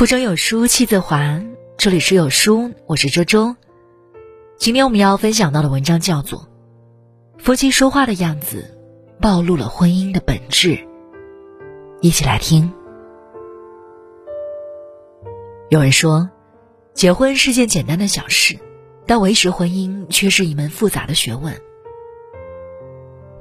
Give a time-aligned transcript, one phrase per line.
[0.00, 1.42] 腹中有书气自华，
[1.76, 3.54] 这里是有书，我是周周。
[4.56, 6.48] 今天我们要分享到的文章叫做
[7.38, 8.78] 《夫妻说话的样子
[9.20, 10.68] 暴露了婚姻的本质》，
[12.00, 12.72] 一起来听。
[15.68, 16.30] 有人说，
[16.94, 18.58] 结婚是件简单的小事，
[19.04, 21.54] 但维持婚姻却是一门复杂的学问。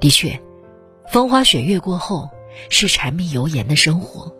[0.01, 0.37] 的确，
[1.09, 2.29] 风花雪月过后，
[2.67, 4.35] 是柴米油盐的生活。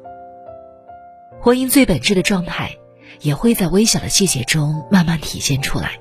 [1.42, 2.78] 婚姻最本质的状态，
[3.22, 6.00] 也会在微小的细节中慢慢体现出来。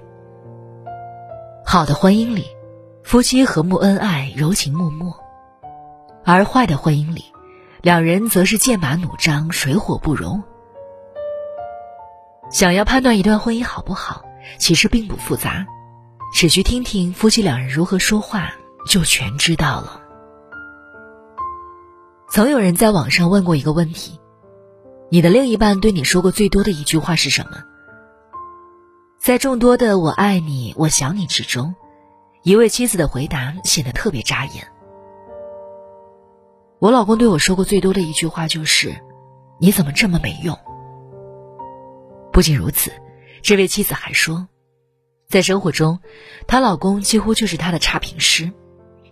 [1.64, 2.44] 好的婚姻里，
[3.04, 5.12] 夫妻和睦恩爱、柔情脉脉；
[6.24, 7.24] 而坏的婚姻里，
[7.82, 10.42] 两人则是剑拔弩张、水火不容。
[12.50, 14.24] 想要判断一段婚姻好不好，
[14.58, 15.66] 其实并不复杂，
[16.34, 18.50] 只需听听夫妻两人如何说话，
[18.86, 20.00] 就全知道了。
[22.28, 24.18] 曾有人在网上问过一个问题。
[25.10, 27.64] 你的另一半对你说过最多的一句话是什么？
[29.18, 31.74] 在众多的“我爱你”“我想你”之中，
[32.42, 34.68] 一位妻子的回答显得特别扎眼。
[36.78, 38.94] 我老公对我说过最多的一句话就是
[39.58, 40.58] ：“你怎么这么没用？”
[42.30, 42.92] 不仅如此，
[43.42, 44.46] 这位妻子还说，
[45.26, 46.00] 在生活中，
[46.46, 48.52] 她老公几乎就是她的差评师，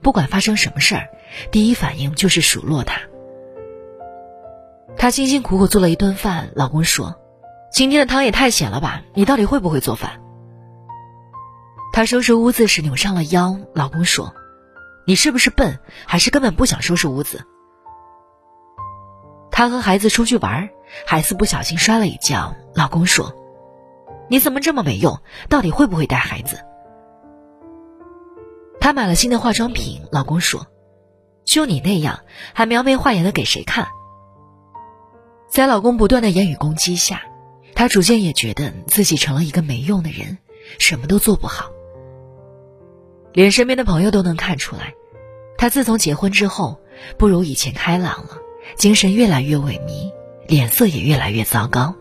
[0.03, 1.09] 不管发生什么事儿，
[1.51, 3.01] 第一反应就是数落她。
[4.99, 7.17] 她辛辛苦苦做了一顿饭，老公说
[7.71, 9.03] ：“今天的汤也太咸了吧！
[9.15, 10.21] 你到底会不会做饭？”
[11.93, 14.35] 她收拾屋子时扭伤了腰，老公说
[15.07, 17.45] ：“你是不是笨，还是根本不想收拾屋子？”
[19.51, 20.69] 她和孩子出去玩，
[21.07, 23.35] 孩子不小心摔了一跤，老公说
[24.29, 25.21] ：“你怎么这么没用？
[25.49, 26.59] 到底会不会带孩子？”
[28.81, 30.67] 她买了新的化妆品，老公说
[31.45, 32.21] ：“就你那样，
[32.55, 33.87] 还描眉画眼的给谁看？”
[35.57, 37.23] 在老公不断的言语攻击下，
[37.75, 40.37] 她逐渐也觉得自己成了一个没用的人，
[40.79, 41.71] 什么都做不好。
[43.33, 44.93] 连身边的朋友都能看出来，
[45.57, 46.79] 她自从结婚之后，
[47.17, 48.37] 不如以前开朗了，
[48.77, 50.13] 精神越来越萎靡，
[50.47, 51.95] 脸色也越来越糟糕。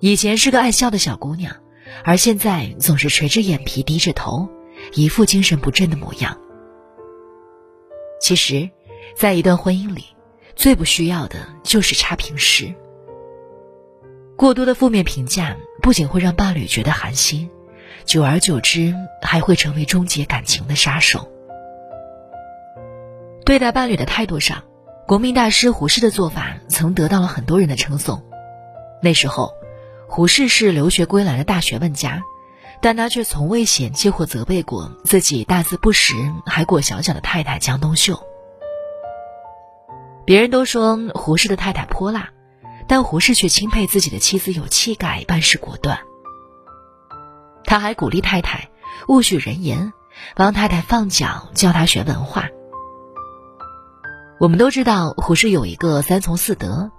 [0.00, 1.54] 以前是个爱笑的小姑娘，
[2.02, 4.48] 而现在总是垂着眼皮，低着头，
[4.94, 6.40] 一副精神不振的模样。
[8.20, 8.68] 其实，
[9.14, 10.06] 在一段婚姻里，
[10.56, 12.72] 最不需要的就是差评师。
[14.36, 17.50] 过多的负面评价不仅会让伴侣觉得寒心，
[18.04, 21.30] 久而久之还会成为终结感情的杀手。
[23.44, 24.62] 对待伴侣的态度上，
[25.06, 28.22] 国民大师胡适的做法曾得到了很多人的称颂。
[29.02, 29.52] 那时候，
[30.08, 32.22] 胡适是留学归来的大学问家，
[32.80, 36.14] 但他却从未嫌弃或责备过自己大字不识
[36.46, 38.29] 还裹小脚的太太江冬秀。
[40.30, 42.30] 别人都说胡适的太太泼辣，
[42.86, 45.98] 但胡适却钦佩自己的妻子有气概、办事果断。
[47.64, 48.70] 他还鼓励太太
[49.08, 49.92] 勿许人言，
[50.36, 52.46] 帮太太放脚，教她学文化。
[54.38, 56.92] 我们都知道胡适有一个三从四德：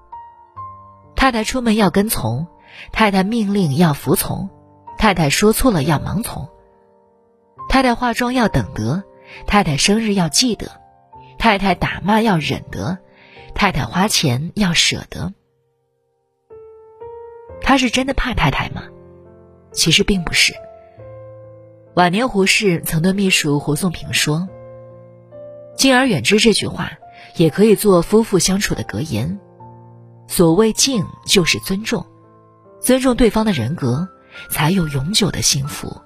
[1.15, 2.47] 太太出门要跟从，
[2.91, 4.49] 太太命令要服从，
[4.97, 6.49] 太太说错了要盲从，
[7.69, 9.03] 太太化妆要等得，
[9.47, 10.81] 太太生日要记得，
[11.39, 12.97] 太太打骂要忍得。
[13.61, 15.35] 太太花钱要舍得，
[17.61, 18.81] 他是真的怕太太吗？
[19.71, 20.51] 其实并不是。
[21.93, 24.49] 晚年胡适曾对秘书胡颂平说
[25.77, 26.93] ：“敬而远之这句话，
[27.35, 29.39] 也可以做夫妇相处的格言。
[30.27, 32.03] 所谓敬，就是尊重，
[32.79, 34.09] 尊重对方的人格，
[34.49, 36.01] 才有永久的幸福。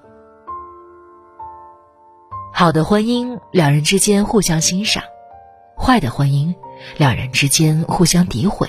[2.52, 5.02] 好的婚姻，两人之间互相欣赏；
[5.74, 6.54] 坏的婚姻。”
[6.96, 8.68] 两人之间互相诋毁，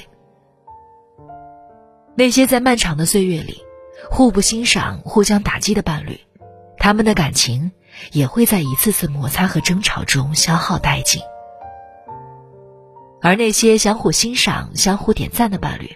[2.15, 3.61] 那些在漫长的岁月里
[4.09, 6.19] 互不欣赏、互相打击的伴侣，
[6.77, 7.71] 他们的感情
[8.11, 11.21] 也会在一次次摩擦和争吵中消耗殆尽；
[13.21, 15.95] 而那些相互欣赏、相互点赞的伴侣，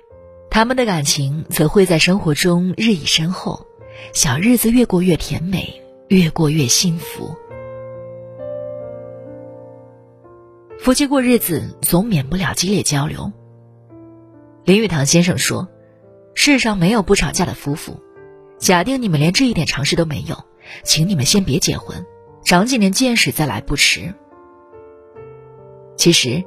[0.49, 3.65] 他们的感情则会在生活中日益深厚，
[4.13, 7.35] 小日子越过越甜美，越过越幸福。
[10.81, 13.31] 夫妻过日子总免不了激烈交流。
[14.65, 15.69] 林语堂先生说
[16.33, 18.01] ：“世上没有不吵架的夫妇。
[18.57, 20.35] 假定你们连这一点常识都没有，
[20.83, 22.03] 请你们先别结婚，
[22.43, 24.11] 长几年见识再来不迟。”
[25.97, 26.43] 其实，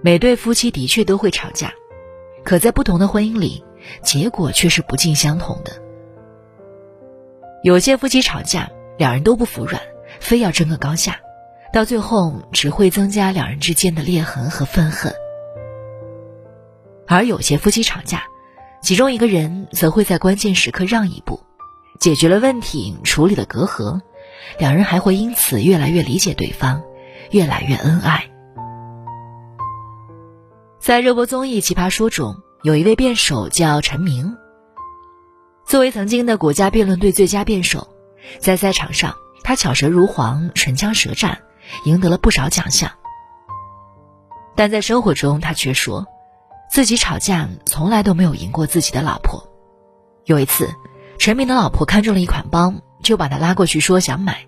[0.00, 1.74] 每对夫妻的确都会吵架，
[2.44, 3.64] 可在不同的婚姻里，
[4.00, 5.72] 结果却是不尽相同的。
[7.64, 9.82] 有些夫妻吵架，两人都不服软，
[10.20, 11.18] 非要争个高下。
[11.72, 15.12] 到最后只会增加两人之间的裂痕和愤恨。
[17.06, 18.24] 而有些夫妻吵架，
[18.82, 21.40] 其中一个人则会在关键时刻让一步，
[21.98, 24.00] 解决了问题，处理了隔阂，
[24.58, 26.82] 两人还会因此越来越理解对方，
[27.30, 28.28] 越来越恩爱。
[30.78, 34.36] 在热播综艺《奇葩说》中，有一位辩手叫陈明。
[35.64, 37.88] 作为曾经的国家辩论队最佳辩手，
[38.38, 41.42] 在赛场上，他巧舌如簧，唇枪舌战，
[41.84, 42.90] 赢得了不少奖项。
[44.54, 46.06] 但在生活中，他却说，
[46.70, 49.48] 自己吵架从来都没有赢过自己的老婆。
[50.24, 50.68] 有一次，
[51.18, 54.46] 陈明的老婆看中了一款包，就把他拉过去说想买。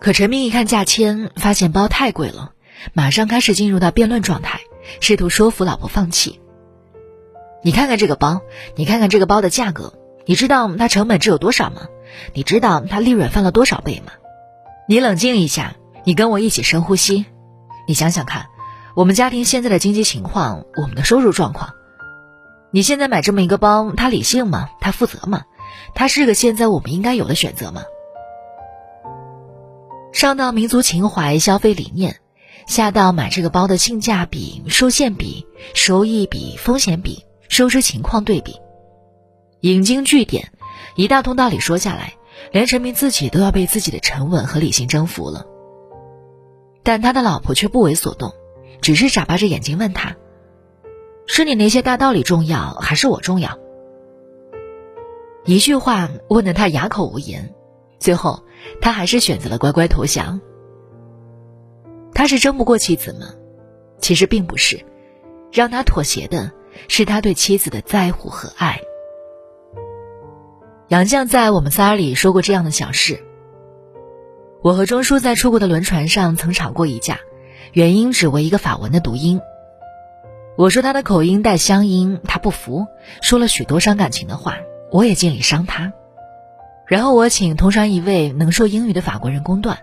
[0.00, 2.52] 可陈明一看价签，发现包太贵了，
[2.92, 4.60] 马上开始进入到辩论状态。
[5.00, 6.40] 试图说服老婆放弃。
[7.62, 8.40] 你看看这个包，
[8.74, 9.94] 你看看这个包的价格，
[10.26, 11.82] 你知道它成本只有多少吗？
[12.34, 14.12] 你知道它利润翻了多少倍吗？
[14.88, 17.26] 你冷静一下，你跟我一起深呼吸，
[17.86, 18.46] 你想想看，
[18.94, 21.74] 我们家庭现在的经济情况，我们的收入状况。
[22.70, 24.70] 你现在买这么一个包，它理性吗？
[24.80, 25.44] 它负责吗？
[25.94, 27.82] 它是个现在我们应该有的选择吗？
[30.12, 32.16] 上到民族情怀、消费理念。
[32.66, 38.54] 下到买这个包的性价比、受限比、收益比、风险比、收支情况对比，
[39.62, 40.52] 引经据典，
[40.94, 42.14] 一大通道理说下来，
[42.52, 45.44] 连陈明自己都要被自己的沉稳和理性征服了。
[46.82, 48.32] 但他的老婆却不为所动，
[48.80, 50.16] 只是眨巴着眼睛问他
[51.26, 53.58] ：“是你那些大道理重要，还是我重要？”
[55.44, 57.54] 一句话问得他哑口无言，
[57.98, 58.44] 最后
[58.80, 60.40] 他还是选择了乖乖投降。
[62.14, 63.34] 他是争不过妻子吗？
[63.98, 64.84] 其实并不是，
[65.52, 66.50] 让他妥协的
[66.88, 68.80] 是他对妻子的在乎和爱。
[70.88, 73.24] 杨绛在《我们仨》里说过这样的小事：
[74.62, 77.18] 我和钟书在出国的轮船上曾吵过一架，
[77.72, 79.40] 原因只为一个法文的读音。
[80.56, 82.86] 我说他的口音带乡音，他不服，
[83.20, 84.58] 说了许多伤感情的话，
[84.92, 85.92] 我也尽力伤他。
[86.86, 89.78] 然后我请同船一位能说英语的法国人公断，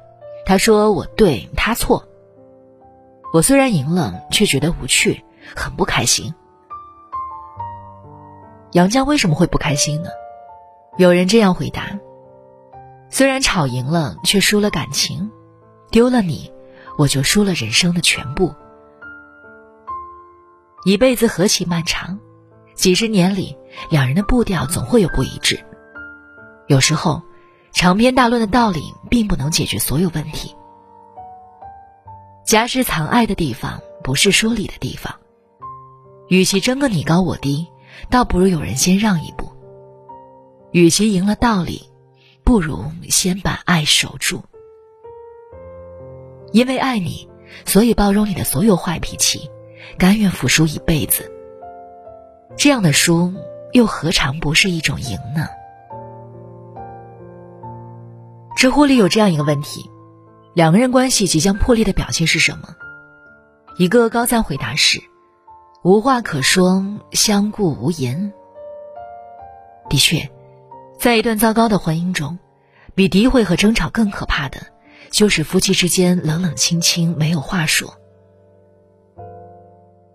[0.45, 2.05] 他说我对，他错。
[3.33, 5.25] 我虽然赢了，却觉得无趣，
[5.55, 6.33] 很不开心。
[8.71, 10.09] 杨绛为什么会不开心呢？
[10.97, 11.99] 有人这样回答：
[13.09, 15.31] 虽然吵赢了，却输了感情，
[15.89, 16.51] 丢了你，
[16.97, 18.53] 我就输了人生的全部。
[20.85, 22.19] 一辈子何其漫长，
[22.75, 23.57] 几十年里，
[23.89, 25.59] 两人的步调总会有不一致。
[26.67, 27.21] 有时候，
[27.73, 30.55] 长篇大论的道理并不能解决所有问题。
[32.45, 35.13] 家是藏爱的地方，不是说理的地方。
[36.27, 37.67] 与其争个你高我低，
[38.09, 39.51] 倒不如有人先让一步。
[40.71, 41.88] 与其赢了道理，
[42.49, 44.41] 不如先把爱守住。
[46.51, 47.29] 因为爱你，
[47.63, 49.51] 所以包容你的所有坏脾气，
[49.99, 51.31] 甘愿服输一辈子。
[52.57, 53.31] 这样的输，
[53.71, 55.47] 又何尝不是一种赢呢？
[58.55, 59.87] 知乎里有这样一个问题。
[60.55, 62.75] 两个人关系即将破裂的表现是什么？
[63.77, 64.99] 一个高赞回答是：
[65.83, 68.33] 无话可说，相顾无言。
[69.87, 70.27] 的确，
[70.99, 72.37] 在一段糟糕的婚姻中，
[72.93, 74.59] 比诋毁和争吵更可怕的，
[75.11, 77.95] 就是夫妻之间冷冷清清，没有话说。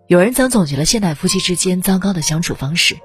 [0.08, 2.96] 有人曾总结了现代夫妻之间糟糕的相处方式：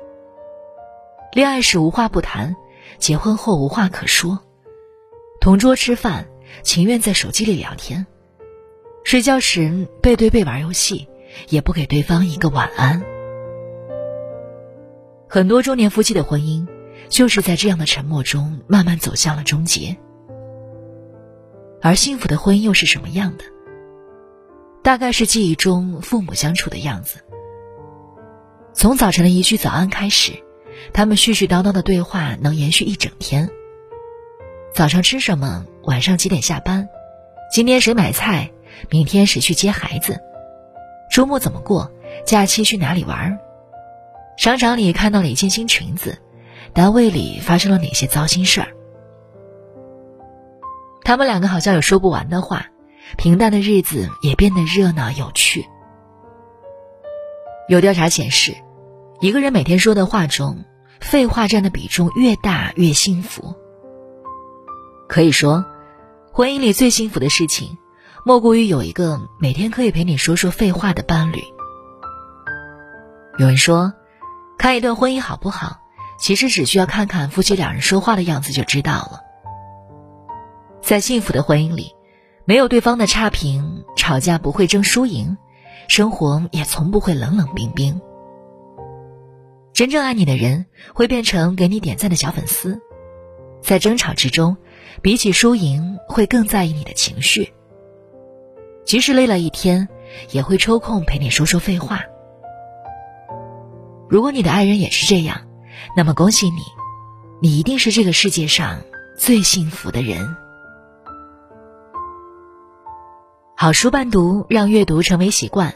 [1.31, 2.57] 恋爱时无话不谈，
[2.97, 4.39] 结婚后无话可说，
[5.39, 6.27] 同桌吃饭。
[6.63, 8.07] 情愿在手机里聊天，
[9.03, 11.07] 睡觉时背对背玩游戏，
[11.47, 13.03] 也不给对方一个晚安。
[15.29, 16.67] 很多中年夫妻的婚姻，
[17.09, 19.97] 就是在这样的沉默中慢慢走向了终结。
[21.81, 23.43] 而幸福的婚姻又是什么样的？
[24.83, 27.19] 大概是记忆中父母相处的样子。
[28.73, 30.33] 从早晨的一句早安开始，
[30.93, 33.49] 他们絮絮叨叨的对话能延续一整天。
[34.73, 35.65] 早上吃什么？
[35.83, 36.87] 晚上几点下班？
[37.51, 38.51] 今天谁买菜？
[38.89, 40.19] 明天谁去接孩子？
[41.11, 41.91] 周末怎么过？
[42.25, 43.39] 假期去哪里玩？
[44.37, 46.17] 商场里看到了一件新裙子，
[46.73, 48.67] 单位里发生了哪些糟心事儿？
[51.03, 52.67] 他们两个好像有说不完的话，
[53.17, 55.65] 平淡的日子也变得热闹有趣。
[57.67, 58.55] 有调查显示，
[59.19, 60.65] 一个人每天说的话中，
[60.99, 63.55] 废话占的比重越大越幸福。
[65.07, 65.65] 可以说。
[66.31, 67.77] 婚姻里最幸福的事情，
[68.23, 71.43] 莫过于有一个每天可以陪你说说废话的伴侣。
[73.39, 73.91] 有人说，
[74.57, 75.79] 看一段婚姻好不好，
[76.19, 79.21] 其实只需要看看夫妻两人说话的样子就知道了。
[80.81, 81.95] 在幸福的婚姻里，
[82.45, 85.37] 没有对方的差评，吵架不会争输赢，
[85.87, 88.01] 生活也从不会冷冷冰冰。
[89.73, 92.81] 真正爱你的人会变成给你点赞的小粉丝，
[93.61, 94.57] 在争吵之中，
[95.01, 97.53] 比起输赢会更在意你的情绪。
[98.83, 99.87] 即使累了一天，
[100.31, 102.01] 也会抽空陪你说说废话。
[104.09, 105.41] 如果你的爱人也是这样，
[105.95, 106.61] 那么恭喜你，
[107.41, 108.79] 你一定是这个世界上
[109.17, 110.35] 最幸福的人。
[113.57, 115.73] 好书伴读，让阅读成为习惯。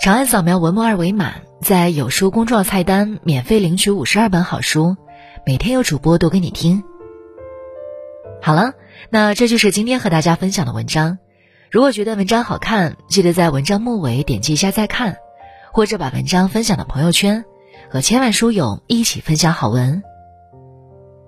[0.00, 4.96] 长按扫描文末二维码，在有书公众号菜单免费领取五十二本好书，
[5.46, 6.82] 每天有主播读给你听。
[8.40, 8.72] 好了，
[9.10, 11.18] 那这就是今天和大家分享的文章。
[11.70, 15.16] 如果觉得文章好看，记得在文章末尾点击一下再看，
[15.72, 17.44] 或者把文章分享到朋友圈，
[17.90, 20.02] 和千万书友一起分享好文。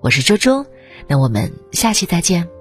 [0.01, 0.65] 我是周周，
[1.07, 2.54] 那我们下期再见。